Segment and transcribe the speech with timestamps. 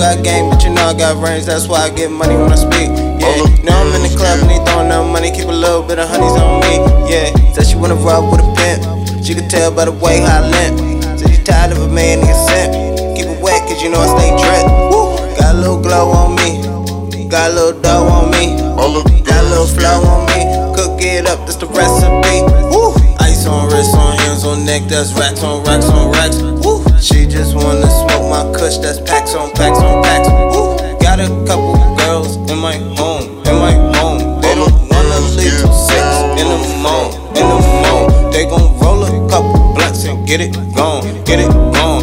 [0.00, 1.44] got game, but you know I got range.
[1.44, 2.88] That's why I get money when I speak.
[3.20, 5.30] Yeah, know I'm in the club and they throwing up money.
[5.30, 6.80] Keep a little bit of honeys on me.
[7.04, 8.80] Yeah, said she wanna ride with a pimp.
[9.20, 11.04] She could tell by the way how I limp.
[11.20, 12.72] Said she tired of a man nigga simp.
[13.12, 14.64] Keep it wet, cause you know I stay drip.
[15.36, 16.64] Got a little glow on me.
[17.28, 18.56] Got a little dough on me.
[19.22, 20.48] Got a little flow on me.
[20.72, 22.40] Cook it up, that's the recipe.
[22.72, 22.96] Woo.
[23.20, 26.40] Ice on wrist, on hands, on neck, that's racks on racks on racks.
[26.64, 26.79] Woo.
[27.00, 30.28] She just wanna smoke my kush, that's packs on packs on packs.
[30.28, 30.76] Woo.
[31.00, 34.40] Got a couple girls in my home, in my home.
[34.42, 36.04] They don't wanna leave till six
[36.36, 38.30] in the morning, in the morning.
[38.30, 41.99] They gon' roll a couple blunts and get it gone, get it gone.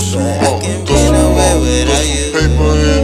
[0.00, 2.99] I be some nowhere without you.